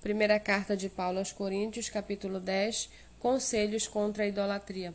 [0.00, 4.94] Primeira carta de Paulo aos Coríntios, capítulo 10, Conselhos contra a idolatria.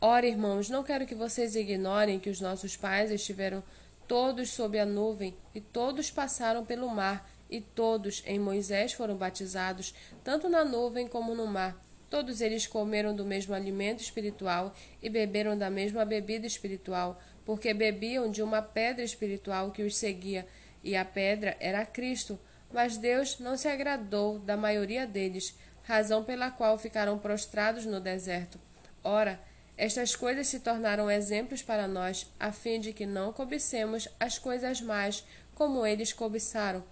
[0.00, 3.62] Ora, irmãos, não quero que vocês ignorem que os nossos pais estiveram
[4.08, 9.94] todos sob a nuvem e todos passaram pelo mar e todos em Moisés foram batizados,
[10.24, 11.80] tanto na nuvem como no mar.
[12.10, 18.28] Todos eles comeram do mesmo alimento espiritual e beberam da mesma bebida espiritual, porque bebiam
[18.28, 20.44] de uma pedra espiritual que os seguia,
[20.82, 22.40] e a pedra era Cristo.
[22.72, 28.58] Mas Deus não se agradou da maioria deles, razão pela qual ficaram prostrados no deserto.
[29.04, 29.38] Ora,
[29.76, 34.80] estas coisas se tornaram exemplos para nós, a fim de que não cobicemos as coisas
[34.80, 36.84] mais como eles cobiçaram.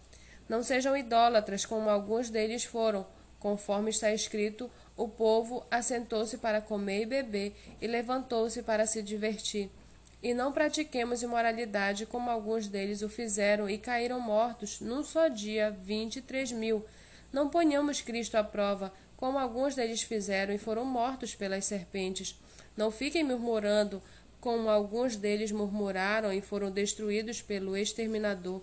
[0.49, 3.07] Não sejam idólatras como alguns deles foram.
[3.39, 9.71] Conforme está escrito, o povo assentou-se para comer e beber e levantou-se para se divertir.
[10.23, 15.71] E não pratiquemos imoralidade como alguns deles o fizeram e caíram mortos num só dia
[15.71, 16.85] vinte e três mil.
[17.33, 22.39] Não ponhamos Cristo à prova, como alguns deles fizeram e foram mortos pelas serpentes.
[22.77, 24.03] Não fiquem murmurando,
[24.41, 28.63] como alguns deles murmuraram e foram destruídos pelo exterminador.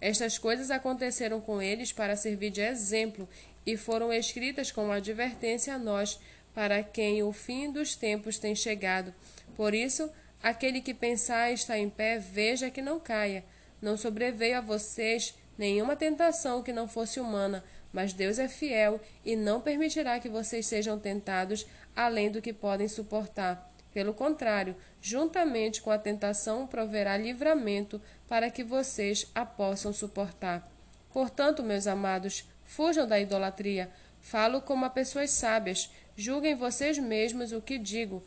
[0.00, 3.28] Estas coisas aconteceram com eles para servir de exemplo
[3.66, 6.18] e foram escritas como advertência a nós,
[6.54, 9.14] para quem o fim dos tempos tem chegado.
[9.54, 10.10] Por isso,
[10.42, 13.44] Aquele que pensar está em pé, veja que não caia.
[13.80, 19.36] Não sobreveio a vocês nenhuma tentação que não fosse humana, mas Deus é fiel e
[19.36, 23.68] não permitirá que vocês sejam tentados além do que podem suportar.
[23.92, 30.66] Pelo contrário, juntamente com a tentação proverá livramento para que vocês a possam suportar.
[31.12, 33.90] Portanto, meus amados, fujam da idolatria.
[34.20, 35.90] Falo como a pessoas sábias.
[36.16, 38.22] Julguem vocês mesmos o que digo.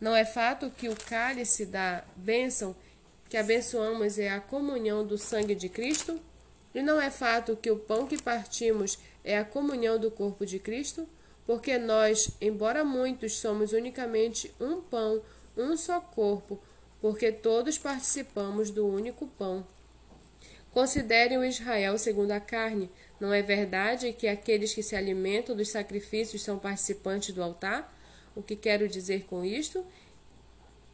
[0.00, 2.74] Não é fato que o cálice da bênção
[3.28, 6.20] que abençoamos é a comunhão do sangue de Cristo?
[6.74, 10.58] E não é fato que o pão que partimos é a comunhão do corpo de
[10.58, 11.08] Cristo?
[11.44, 15.22] Porque nós, embora muitos, somos unicamente um pão,
[15.56, 16.60] um só corpo,
[17.00, 19.66] porque todos participamos do único pão.
[20.70, 22.90] Considerem o Israel segundo a carne.
[23.18, 27.92] Não é verdade que aqueles que se alimentam dos sacrifícios são participantes do altar?
[28.38, 29.84] O que quero dizer com isto?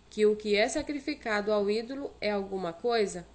[0.09, 3.27] Que o que é sacrificado ao ídolo é alguma coisa?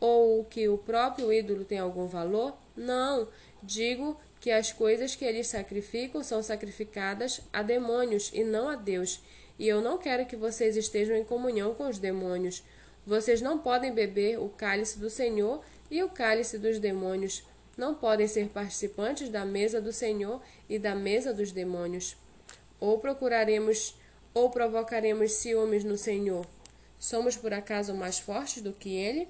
[0.00, 2.56] Ou que o próprio ídolo tem algum valor?
[2.76, 3.28] Não,
[3.62, 9.22] digo que as coisas que eles sacrificam são sacrificadas a demônios e não a Deus.
[9.56, 12.64] E eu não quero que vocês estejam em comunhão com os demônios.
[13.06, 17.44] Vocês não podem beber o cálice do Senhor e o cálice dos demônios.
[17.76, 22.16] Não podem ser participantes da mesa do Senhor e da mesa dos demônios
[22.82, 23.94] ou procuraremos
[24.34, 26.44] ou provocaremos ciúmes no Senhor?
[26.98, 29.28] Somos por acaso mais fortes do que ele?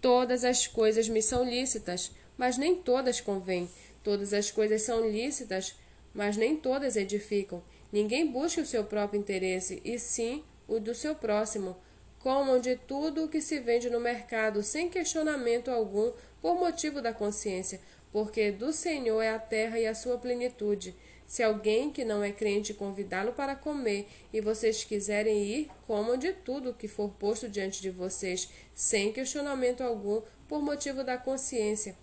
[0.00, 3.68] Todas as coisas me são lícitas, mas nem todas convêm.
[4.04, 5.74] Todas as coisas são lícitas,
[6.14, 7.60] mas nem todas edificam.
[7.90, 11.76] Ninguém busca o seu próprio interesse, e sim o do seu próximo.
[12.20, 17.12] Comam de tudo o que se vende no mercado, sem questionamento algum, por motivo da
[17.12, 17.80] consciência,
[18.12, 20.94] porque do Senhor é a terra e a sua plenitude.
[21.26, 26.32] Se alguém que não é crente convidá-lo para comer e vocês quiserem ir, comam de
[26.32, 31.96] tudo que for posto diante de vocês, sem questionamento algum, por motivo da consciência.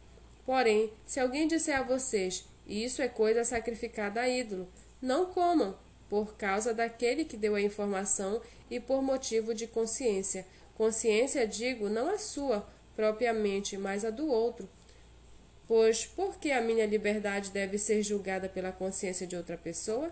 [0.48, 4.68] Porém, se alguém disser a vocês, isso é coisa sacrificada a ídolo,
[5.00, 5.78] não comam,
[6.09, 10.44] por causa daquele que deu a informação e por motivo de consciência.
[10.74, 14.68] Consciência, digo, não a sua propriamente, mas a do outro.
[15.69, 20.12] Pois por que a minha liberdade deve ser julgada pela consciência de outra pessoa?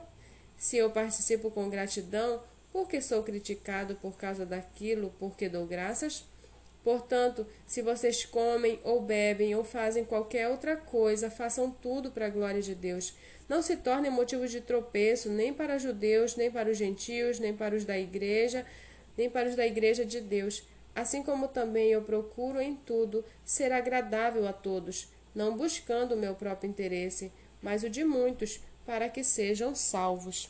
[0.56, 6.24] Se eu participo com gratidão, por que sou criticado por causa daquilo, porque dou graças?
[6.84, 12.30] Portanto, se vocês comem ou bebem ou fazem qualquer outra coisa, façam tudo para a
[12.30, 13.16] glória de Deus.
[13.50, 17.76] Não se tornem motivo de tropeço nem para judeus, nem para os gentios, nem para
[17.76, 18.64] os da igreja,
[19.18, 20.68] nem para os da igreja de Deus.
[20.94, 26.34] Assim como também eu procuro em tudo ser agradável a todos não buscando o meu
[26.34, 27.32] próprio interesse,
[27.62, 30.50] mas o de muitos, para que sejam salvos.